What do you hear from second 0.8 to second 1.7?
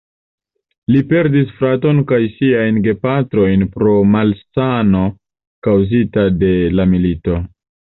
Li perdis